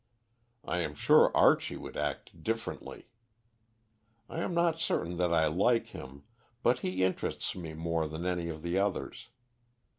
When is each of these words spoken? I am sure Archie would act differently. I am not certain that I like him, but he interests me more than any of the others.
I 0.65 0.79
am 0.79 0.95
sure 0.95 1.29
Archie 1.37 1.77
would 1.77 1.95
act 1.95 2.41
differently. 2.41 3.05
I 4.27 4.39
am 4.39 4.51
not 4.55 4.79
certain 4.79 5.17
that 5.17 5.31
I 5.31 5.45
like 5.45 5.89
him, 5.89 6.23
but 6.63 6.79
he 6.79 7.03
interests 7.03 7.55
me 7.55 7.73
more 7.73 8.07
than 8.07 8.25
any 8.25 8.49
of 8.49 8.63
the 8.63 8.79
others. 8.79 9.29